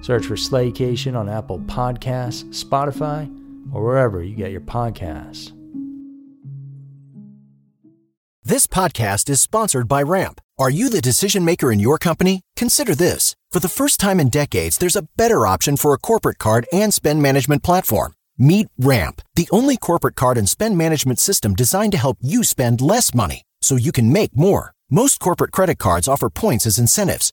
[0.00, 3.28] Search for Slaycation on Apple Podcasts, Spotify,
[3.72, 5.52] or wherever you get your podcasts.
[8.42, 10.40] This podcast is sponsored by Ramp.
[10.58, 12.40] Are you the decision maker in your company?
[12.56, 13.36] Consider this.
[13.52, 16.92] For the first time in decades, there's a better option for a corporate card and
[16.92, 18.14] spend management platform.
[18.38, 22.80] Meet Ramp, the only corporate card and spend management system designed to help you spend
[22.80, 24.72] less money so you can make more.
[24.90, 27.32] Most corporate credit cards offer points as incentives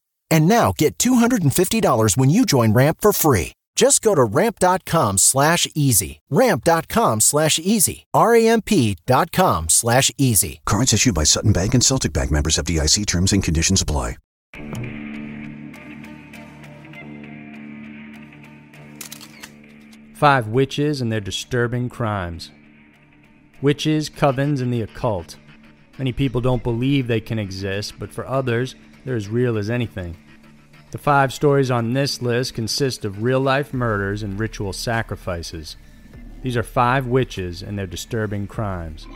[0.31, 3.53] And now get $250 when you join Ramp for free.
[3.75, 6.19] Just go to ramp.com slash easy.
[6.29, 8.05] Ramp.com slash easy.
[8.13, 10.61] R-A-M-P.com slash easy.
[10.65, 14.17] Cards issued by Sutton Bank and Celtic Bank members FDIC terms and conditions apply.
[20.13, 22.51] Five witches and their disturbing crimes.
[23.61, 25.37] Witches, covens, and the occult.
[25.97, 30.15] Many people don't believe they can exist, but for others, they're as real as anything.
[30.91, 35.77] The five stories on this list consist of real life murders and ritual sacrifices.
[36.43, 39.07] These are five witches and their disturbing crimes.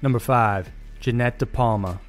[0.00, 0.70] Number 5.
[1.00, 2.00] Jeanette De Palma.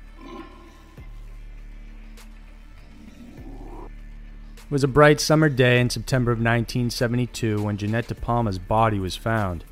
[4.58, 9.00] It was a bright summer day in September of 1972 when Jeanette De Palma's body
[9.00, 9.66] was found.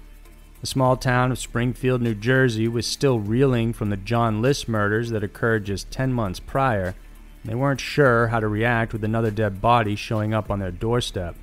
[0.63, 5.09] The small town of Springfield, New Jersey was still reeling from the John List murders
[5.09, 6.95] that occurred just 10 months prior.
[7.43, 11.35] They weren't sure how to react with another dead body showing up on their doorstep.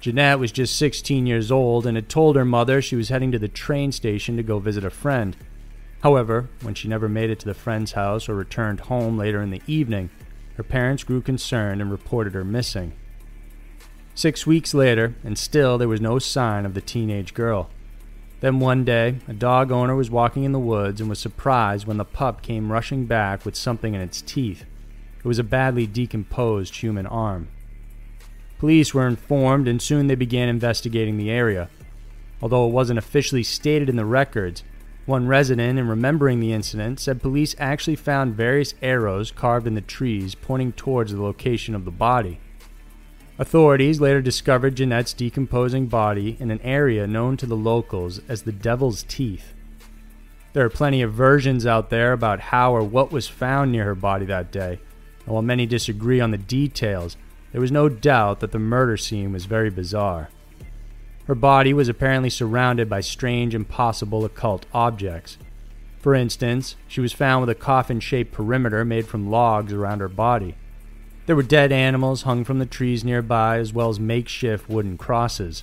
[0.00, 3.40] Jeanette was just 16 years old and had told her mother she was heading to
[3.40, 5.36] the train station to go visit a friend.
[6.04, 9.50] However, when she never made it to the friend's house or returned home later in
[9.50, 10.10] the evening,
[10.54, 12.92] her parents grew concerned and reported her missing.
[14.14, 17.70] Six weeks later, and still there was no sign of the teenage girl.
[18.40, 21.96] Then one day, a dog owner was walking in the woods and was surprised when
[21.96, 24.64] the pup came rushing back with something in its teeth.
[25.18, 27.48] It was a badly decomposed human arm.
[28.58, 31.68] Police were informed and soon they began investigating the area.
[32.40, 34.62] Although it wasn't officially stated in the records,
[35.06, 39.80] one resident, in remembering the incident, said police actually found various arrows carved in the
[39.80, 42.40] trees pointing towards the location of the body.
[43.40, 48.50] Authorities later discovered Jeanette's decomposing body in an area known to the locals as the
[48.50, 49.54] Devil's Teeth.
[50.54, 53.94] There are plenty of versions out there about how or what was found near her
[53.94, 54.80] body that day,
[55.24, 57.16] and while many disagree on the details,
[57.52, 60.30] there was no doubt that the murder scene was very bizarre.
[61.26, 65.38] Her body was apparently surrounded by strange, impossible occult objects.
[66.00, 70.08] For instance, she was found with a coffin shaped perimeter made from logs around her
[70.08, 70.56] body.
[71.28, 75.62] There were dead animals hung from the trees nearby, as well as makeshift wooden crosses.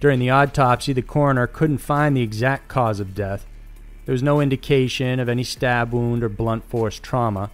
[0.00, 3.44] During the autopsy, the coroner couldn't find the exact cause of death.
[4.06, 7.50] There was no indication of any stab wound or blunt force trauma.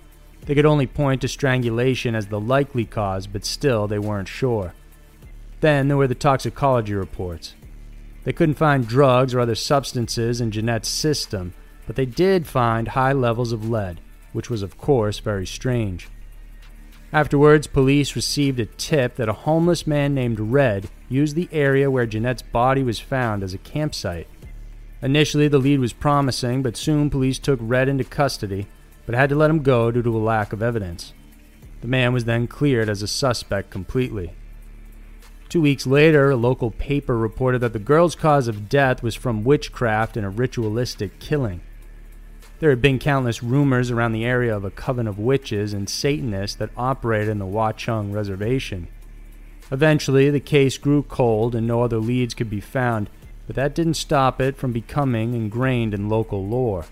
[0.47, 4.73] They could only point to strangulation as the likely cause, but still they weren't sure.
[5.59, 7.57] Then there were the toxicology reports.
[8.23, 11.55] They couldn't find drugs or other substances in Jeanette's system,
[11.89, 14.01] but they did find high levels of lead,
[14.33, 16.09] which was, of course, very strange.
[17.12, 22.07] Afterwards, police received a tip that a homeless man named Red used the area where
[22.07, 24.29] Jeanette's body was found as a campsite.
[25.03, 28.69] Initially, the lead was promising, but soon police took Red into custody,
[29.07, 31.12] but had to let him go due to a lack of evidence.
[31.81, 34.35] The man was then cleared as a suspect completely.
[35.49, 39.43] Two weeks later, a local paper reported that the girl's cause of death was from
[39.43, 41.61] witchcraft and a ritualistic killing.
[42.61, 46.57] There had been countless rumors around the area of a coven of witches and Satanists
[46.57, 48.87] that operated in the Watchung Reservation.
[49.73, 53.09] Eventually, the case grew cold and no other leads could be found,
[53.47, 56.85] but that didn't stop it from becoming ingrained in local lore.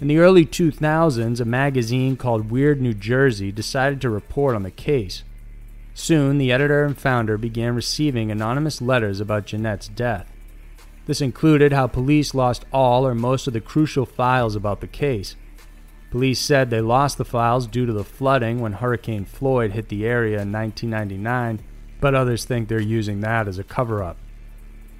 [0.00, 4.70] In the early 2000s, a magazine called Weird New Jersey decided to report on the
[4.70, 5.22] case.
[5.92, 10.32] Soon, the editor and founder began receiving anonymous letters about Jeanette's death.
[11.06, 15.36] This included how police lost all or most of the crucial files about the case.
[16.10, 20.04] Police said they lost the files due to the flooding when Hurricane Floyd hit the
[20.04, 21.60] area in 1999,
[22.00, 24.16] but others think they're using that as a cover up.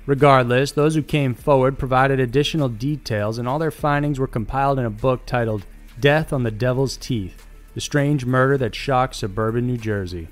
[0.06, 4.85] Regardless, those who came forward provided additional details, and all their findings were compiled in
[4.85, 5.67] a book titled
[5.99, 7.44] Death on the Devil's Teeth
[7.75, 10.29] The Strange Murder That Shocked Suburban New Jersey.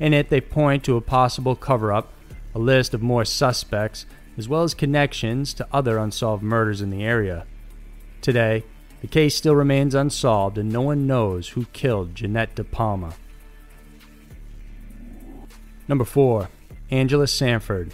[0.00, 2.12] In it, they point to a possible cover up,
[2.54, 4.04] a list of more suspects,
[4.38, 7.44] as well as connections to other unsolved murders in the area.
[8.22, 8.64] Today,
[9.00, 13.14] the case still remains unsolved and no one knows who killed Jeanette De Palma.
[15.88, 16.48] Number 4.
[16.90, 17.92] Angela Sanford.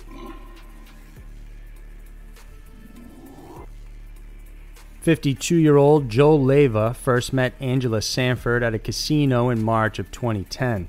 [5.00, 10.88] Fifty-two-year-old Joel Leyva first met Angela Sanford at a casino in March of 2010.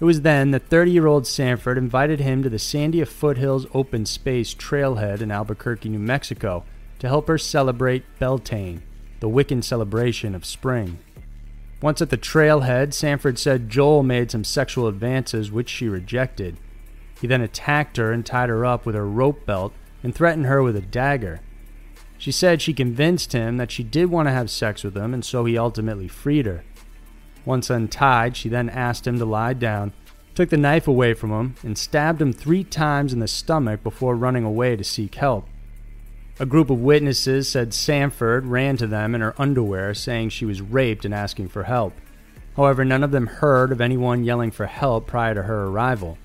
[0.00, 4.04] It was then that 30 year old Sanford invited him to the Sandia Foothills Open
[4.06, 6.64] Space Trailhead in Albuquerque, New Mexico,
[6.98, 8.82] to help her celebrate Beltane,
[9.20, 10.98] the Wiccan celebration of spring.
[11.80, 16.56] Once at the trailhead, Sanford said Joel made some sexual advances which she rejected.
[17.20, 20.62] He then attacked her and tied her up with her rope belt and threatened her
[20.62, 21.40] with a dagger.
[22.18, 25.24] She said she convinced him that she did want to have sex with him, and
[25.24, 26.64] so he ultimately freed her.
[27.44, 29.92] Once untied, she then asked him to lie down,
[30.34, 34.16] took the knife away from him, and stabbed him three times in the stomach before
[34.16, 35.46] running away to seek help.
[36.40, 40.60] A group of witnesses said Sanford ran to them in her underwear, saying she was
[40.60, 41.94] raped and asking for help.
[42.56, 46.18] However, none of them heard of anyone yelling for help prior to her arrival.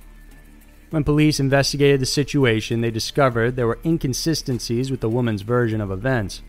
[0.90, 5.92] When police investigated the situation, they discovered there were inconsistencies with the woman's version of
[5.92, 6.42] events.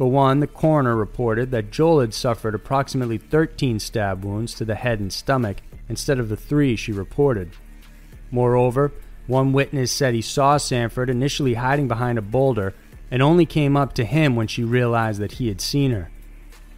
[0.00, 4.74] For one, the coroner reported that Joel had suffered approximately 13 stab wounds to the
[4.74, 5.58] head and stomach
[5.90, 7.50] instead of the three she reported.
[8.30, 8.92] Moreover,
[9.26, 12.72] one witness said he saw Sanford initially hiding behind a boulder
[13.10, 16.10] and only came up to him when she realized that he had seen her.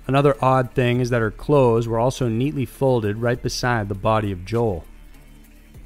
[0.09, 4.33] Another odd thing is that her clothes were also neatly folded right beside the body
[4.33, 4.85] of Joel.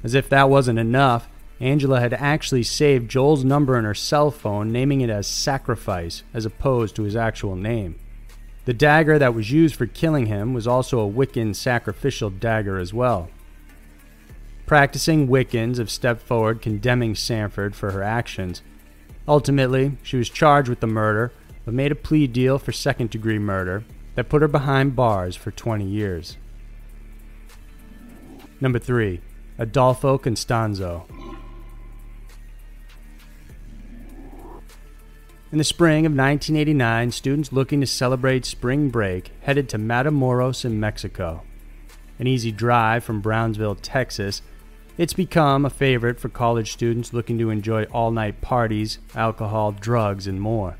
[0.03, 4.71] As if that wasn't enough, Angela had actually saved Joel's number in her cell phone,
[4.71, 7.99] naming it as Sacrifice as opposed to his actual name.
[8.65, 12.93] The dagger that was used for killing him was also a Wiccan sacrificial dagger as
[12.93, 13.29] well.
[14.65, 18.61] Practicing Wiccans have stepped forward condemning Sanford for her actions.
[19.25, 21.31] Ultimately, she was charged with the murder,
[21.63, 25.51] but made a plea deal for second degree murder that put her behind bars for
[25.51, 26.35] 20 years.
[28.59, 29.21] Number 3.
[29.57, 31.36] Adolfo Constanzo.
[35.49, 40.77] In the spring of 1989, students looking to celebrate spring break headed to Matamoros in
[40.77, 41.41] Mexico.
[42.19, 44.41] An easy drive from Brownsville, Texas,
[44.97, 50.27] it's become a favorite for college students looking to enjoy all night parties, alcohol, drugs,
[50.27, 50.77] and more.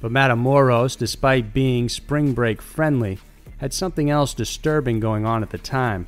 [0.00, 3.18] But Matamoros, despite being spring break friendly,
[3.58, 6.06] had something else disturbing going on at the time.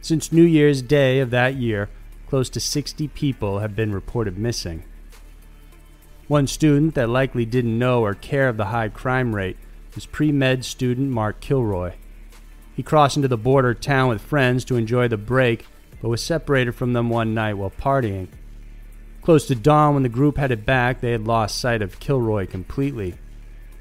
[0.00, 1.88] Since New Year's Day of that year,
[2.28, 4.84] close to 60 people have been reported missing.
[6.30, 9.56] One student that likely didn't know or care of the high crime rate
[9.96, 11.94] was pre med student Mark Kilroy.
[12.72, 15.66] He crossed into the border town with friends to enjoy the break,
[16.00, 18.28] but was separated from them one night while partying.
[19.22, 23.16] Close to dawn, when the group headed back, they had lost sight of Kilroy completely.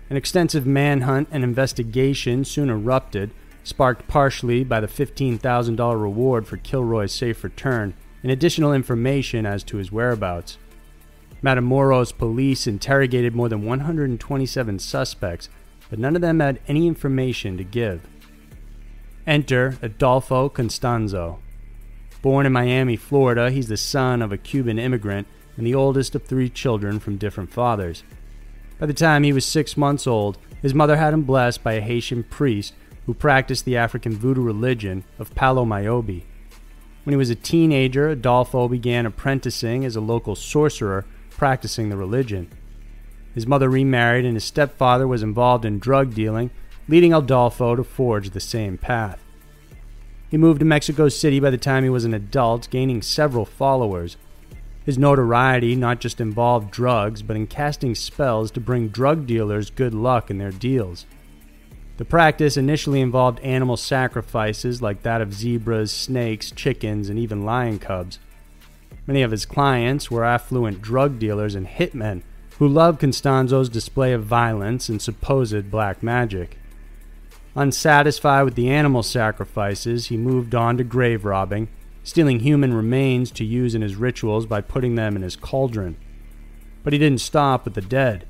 [0.10, 3.30] An extensive manhunt and investigation soon erupted,
[3.64, 9.78] sparked partially by the $15,000 reward for Kilroy's safe return and additional information as to
[9.78, 10.58] his whereabouts.
[11.44, 15.50] Matamoros police interrogated more than 127 suspects,
[15.90, 18.06] but none of them had any information to give.
[19.26, 21.40] Enter Adolfo Constanzo.
[22.22, 26.24] Born in Miami, Florida, he's the son of a Cuban immigrant and the oldest of
[26.24, 28.04] three children from different fathers.
[28.78, 31.82] By the time he was six months old, his mother had him blessed by a
[31.82, 32.74] Haitian priest
[33.06, 36.26] who practiced the African voodoo religion of Palo Mayombe.
[37.04, 41.06] When he was a teenager, Adolfo began apprenticing as a local sorcerer
[41.40, 42.52] practicing the religion.
[43.34, 46.52] His mother remarried, and his stepfather was involved in drug dealing,
[46.90, 49.24] leading Adolfo to forge the same path.
[50.30, 54.18] He moved to Mexico City by the time he was an adult, gaining several followers.
[54.84, 59.94] His notoriety not just involved drugs, but in casting spells to bring drug dealers good
[59.94, 61.06] luck in their deals.
[61.96, 67.80] The practice initially involved animal sacrifices like that of zebras, snakes, chickens, and even lion
[67.80, 68.20] cubs.
[69.08, 72.22] Many of his clients were affluent drug dealers and hitmen
[72.60, 76.58] who loved Constanzo's display of violence and supposed black magic.
[77.56, 81.70] Unsatisfied with the animal sacrifices, he moved on to grave robbing,
[82.04, 85.96] stealing human remains to use in his rituals by putting them in his cauldron.
[86.84, 88.26] But he didn't stop with the dead.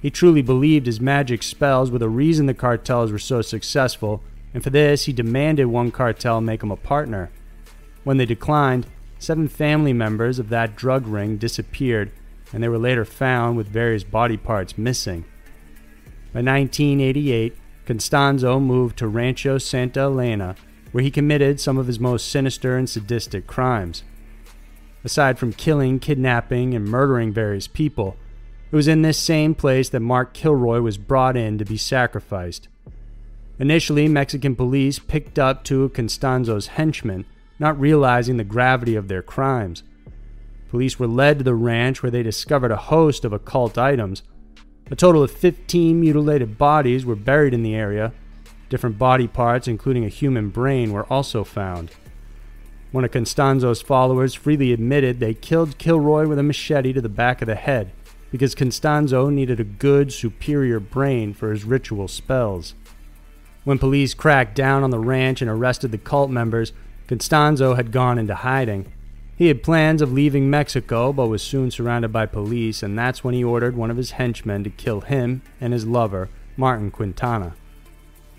[0.00, 4.62] He truly believed his magic spells were the reason the cartels were so successful, and
[4.62, 7.30] for this he demanded one cartel make him a partner.
[8.04, 8.86] When they declined,
[9.24, 12.12] seven family members of that drug ring disappeared
[12.54, 15.24] and they were later found with various body parts missing.
[16.32, 20.54] By 1988, Constanzo moved to Rancho Santa Elena,
[20.92, 24.04] where he committed some of his most sinister and sadistic crimes.
[25.02, 28.16] Aside from killing, kidnapping, and murdering various people,
[28.70, 32.68] it was in this same place that Mark Kilroy was brought in to be sacrificed.
[33.58, 37.24] Initially, Mexican police picked up two of Constanzo's henchmen,
[37.58, 39.82] not realizing the gravity of their crimes.
[40.70, 44.22] Police were led to the ranch where they discovered a host of occult items.
[44.90, 48.12] A total of 15 mutilated bodies were buried in the area.
[48.68, 51.90] Different body parts, including a human brain, were also found.
[52.90, 57.42] One of Constanzo's followers freely admitted they killed Kilroy with a machete to the back
[57.42, 57.92] of the head
[58.30, 62.74] because Constanzo needed a good, superior brain for his ritual spells.
[63.62, 66.72] When police cracked down on the ranch and arrested the cult members,
[67.08, 68.90] Constanzo had gone into hiding.
[69.36, 73.34] He had plans of leaving Mexico, but was soon surrounded by police, and that's when
[73.34, 77.54] he ordered one of his henchmen to kill him and his lover, Martin Quintana.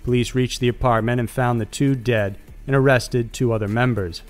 [0.04, 4.22] Police reached the apartment and found the two dead and arrested two other members.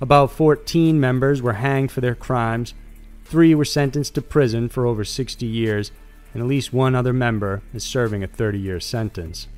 [0.00, 2.74] About 14 members were hanged for their crimes,
[3.24, 5.90] three were sentenced to prison for over 60 years,
[6.32, 9.48] and at least one other member is serving a 30 year sentence.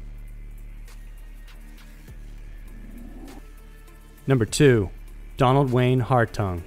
[4.28, 4.90] Number 2.
[5.36, 6.62] Donald Wayne Hartung.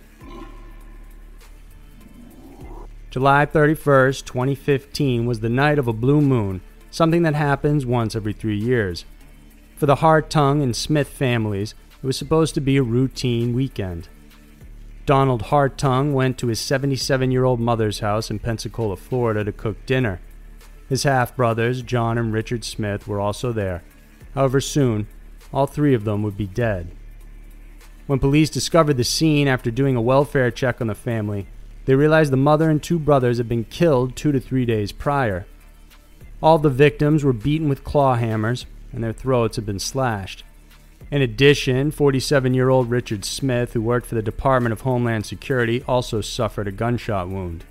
[3.10, 8.32] July 31st, 2015 was the night of a blue moon, something that happens once every
[8.32, 9.04] three years.
[9.76, 14.08] For the Hartung and Smith families, it was supposed to be a routine weekend.
[15.06, 19.86] Donald Hartung went to his 77 year old mother's house in Pensacola, Florida to cook
[19.86, 20.22] dinner.
[20.88, 23.84] His half brothers, John and Richard Smith, were also there.
[24.34, 25.08] However, soon,
[25.52, 26.92] all three of them would be dead.
[28.10, 31.46] When police discovered the scene after doing a welfare check on the family,
[31.86, 35.46] they realized the mother and two brothers had been killed two to three days prior.
[36.42, 40.44] All the victims were beaten with claw hammers, and their throats had been slashed.
[41.12, 45.84] In addition, 47 year old Richard Smith, who worked for the Department of Homeland Security,
[45.88, 47.64] also suffered a gunshot wound.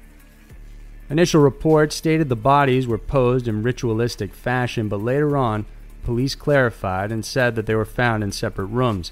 [1.11, 5.67] Initial reports stated the bodies were posed in ritualistic fashion, but later on,
[6.05, 9.11] police clarified and said that they were found in separate rooms,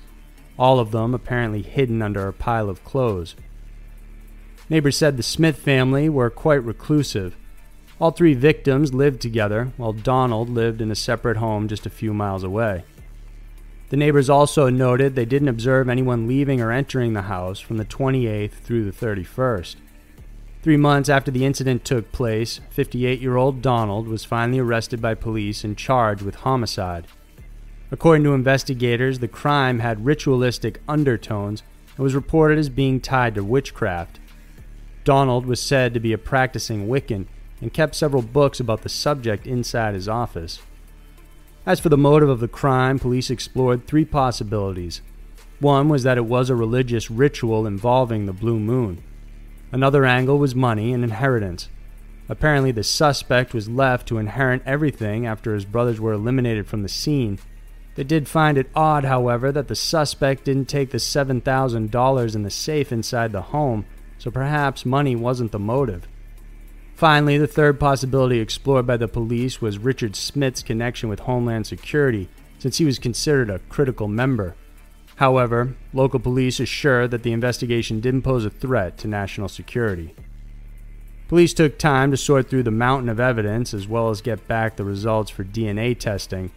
[0.58, 3.34] all of them apparently hidden under a pile of clothes.
[4.68, 7.36] Neighbors said the Smith family were quite reclusive.
[8.00, 12.12] All three victims lived together, while Donald lived in a separate home just a few
[12.12, 12.84] miles away.
[13.88, 17.84] The neighbors also noted they didn't observe anyone leaving or entering the house from the
[17.84, 19.76] 28th through the 31st.
[20.62, 25.14] Three months after the incident took place, 58 year old Donald was finally arrested by
[25.14, 27.06] police and charged with homicide.
[27.92, 31.62] According to investigators, the crime had ritualistic undertones
[31.96, 34.18] and was reported as being tied to witchcraft.
[35.04, 37.26] Donald was said to be a practicing Wiccan
[37.60, 40.60] and kept several books about the subject inside his office.
[41.64, 45.00] As for the motive of the crime, police explored three possibilities.
[45.60, 49.02] One was that it was a religious ritual involving the blue moon.
[49.72, 51.68] Another angle was money and inheritance.
[52.28, 56.88] Apparently, the suspect was left to inherit everything after his brothers were eliminated from the
[56.88, 57.38] scene
[57.96, 62.50] they did find it odd, however, that the suspect didn't take the $7,000 in the
[62.50, 63.86] safe inside the home,
[64.18, 66.06] so perhaps money wasn't the motive.
[66.94, 72.28] Finally, the third possibility explored by the police was Richard Smith's connection with Homeland Security,
[72.58, 74.54] since he was considered a critical member.
[75.16, 80.14] However, local police assured that the investigation didn't pose a threat to national security.
[81.28, 84.76] Police took time to sort through the mountain of evidence as well as get back
[84.76, 86.52] the results for DNA testing.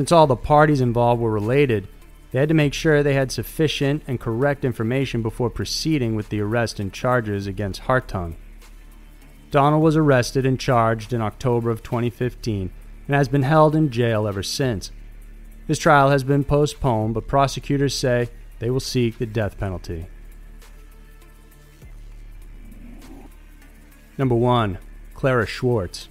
[0.00, 1.86] Since all the parties involved were related,
[2.30, 6.40] they had to make sure they had sufficient and correct information before proceeding with the
[6.40, 8.36] arrest and charges against Hartung.
[9.50, 12.70] Donald was arrested and charged in October of 2015
[13.08, 14.90] and has been held in jail ever since.
[15.66, 20.06] His trial has been postponed, but prosecutors say they will seek the death penalty.
[24.16, 24.78] Number 1.
[25.12, 26.08] Clara Schwartz.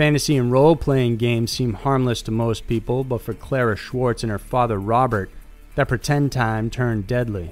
[0.00, 4.32] Fantasy and role playing games seem harmless to most people, but for Clara Schwartz and
[4.32, 5.30] her father Robert,
[5.74, 7.50] that pretend time turned deadly.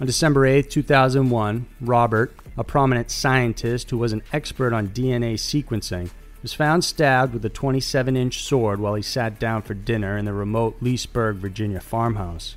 [0.00, 6.10] On December 8, 2001, Robert, a prominent scientist who was an expert on DNA sequencing,
[6.40, 10.26] was found stabbed with a 27 inch sword while he sat down for dinner in
[10.26, 12.54] the remote Leesburg, Virginia farmhouse.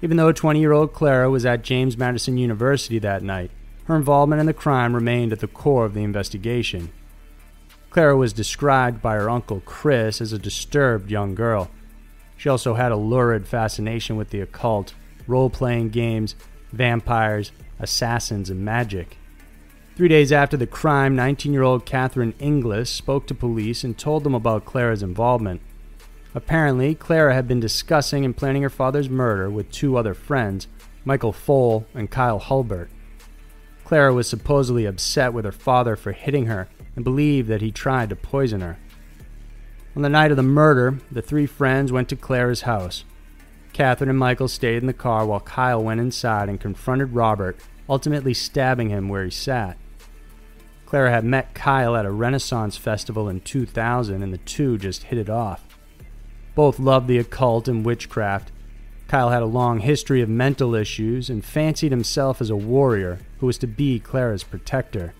[0.00, 3.50] Even though 20 year old Clara was at James Madison University that night,
[3.84, 6.90] her involvement in the crime remained at the core of the investigation.
[7.90, 11.70] Clara was described by her uncle Chris as a disturbed young girl.
[12.36, 14.94] She also had a lurid fascination with the occult,
[15.26, 16.34] role playing games,
[16.72, 19.16] vampires, assassins, and magic.
[19.96, 24.22] Three days after the crime, 19 year old Catherine Inglis spoke to police and told
[24.22, 25.60] them about Clara's involvement.
[26.34, 30.68] Apparently, Clara had been discussing and planning her father's murder with two other friends,
[31.04, 32.90] Michael Pfohl and Kyle Hulbert.
[33.84, 36.68] Clara was supposedly upset with her father for hitting her
[36.98, 38.76] and believed that he tried to poison her.
[39.94, 43.04] On the night of the murder, the three friends went to Clara's house.
[43.72, 47.56] Catherine and Michael stayed in the car while Kyle went inside and confronted Robert,
[47.88, 49.78] ultimately stabbing him where he sat.
[50.86, 55.20] Clara had met Kyle at a Renaissance festival in 2000, and the two just hit
[55.20, 55.78] it off.
[56.56, 58.50] Both loved the occult and witchcraft.
[59.06, 63.46] Kyle had a long history of mental issues and fancied himself as a warrior who
[63.46, 65.14] was to be Clara's protector.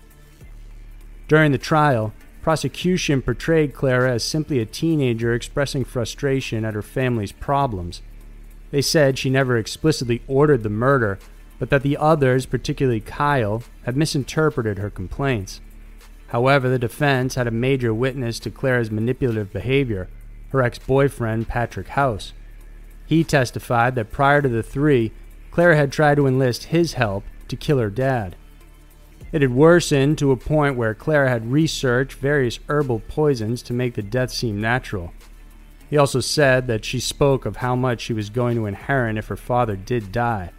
[1.29, 2.11] During the trial,
[2.41, 8.01] prosecution portrayed Clara as simply a teenager expressing frustration at her family's problems.
[8.71, 11.19] They said she never explicitly ordered the murder,
[11.59, 15.61] but that the others, particularly Kyle, had misinterpreted her complaints.
[16.29, 20.09] However, the defense had a major witness to Clara's manipulative behavior,
[20.49, 22.33] her ex boyfriend, Patrick House.
[23.05, 25.11] He testified that prior to the three,
[25.51, 28.35] Clara had tried to enlist his help to kill her dad.
[29.31, 33.93] It had worsened to a point where Clara had researched various herbal poisons to make
[33.93, 35.13] the death seem natural.
[35.89, 39.27] He also said that she spoke of how much she was going to inherit if
[39.27, 40.51] her father did die.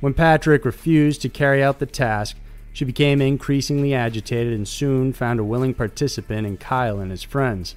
[0.00, 2.36] When Patrick refused to carry out the task,
[2.72, 7.74] she became increasingly agitated and soon found a willing participant in Kyle and his friends.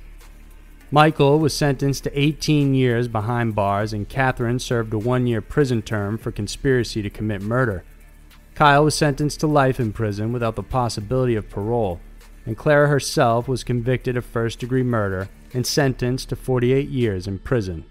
[0.91, 5.81] Michael was sentenced to 18 years behind bars, and Catherine served a one year prison
[5.81, 7.83] term for conspiracy to commit murder.
[8.59, 12.01] Kyle was sentenced to life in prison without the possibility of parole,
[12.45, 17.39] and Clara herself was convicted of first degree murder and sentenced to 48 years in
[17.39, 17.85] prison.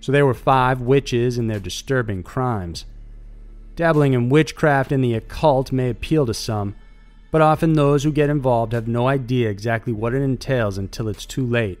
[0.00, 2.86] So there were five witches and their disturbing crimes.
[3.76, 6.74] Dabbling in witchcraft and the occult may appeal to some,
[7.30, 11.26] but often those who get involved have no idea exactly what it entails until it's
[11.26, 11.80] too late,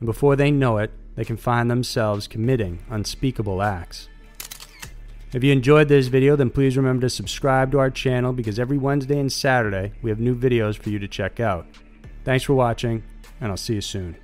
[0.00, 4.08] and before they know it, they can find themselves committing unspeakable acts.
[5.34, 8.76] If you enjoyed this video, then please remember to subscribe to our channel because every
[8.76, 11.66] Wednesday and Saturday we have new videos for you to check out.
[12.22, 13.02] Thanks for watching,
[13.40, 14.21] and I'll see you soon.